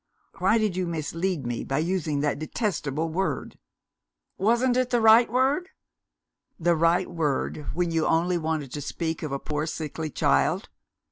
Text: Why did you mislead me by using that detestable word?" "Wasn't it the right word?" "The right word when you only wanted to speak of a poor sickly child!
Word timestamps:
Why 0.39 0.57
did 0.57 0.75
you 0.75 0.87
mislead 0.87 1.45
me 1.45 1.63
by 1.63 1.77
using 1.77 2.21
that 2.21 2.39
detestable 2.39 3.09
word?" 3.09 3.59
"Wasn't 4.35 4.75
it 4.75 4.89
the 4.89 4.99
right 4.99 5.31
word?" 5.31 5.69
"The 6.59 6.75
right 6.75 7.07
word 7.07 7.67
when 7.75 7.91
you 7.91 8.07
only 8.07 8.39
wanted 8.39 8.71
to 8.71 8.81
speak 8.81 9.21
of 9.21 9.31
a 9.31 9.37
poor 9.37 9.67
sickly 9.67 10.09
child! 10.09 10.69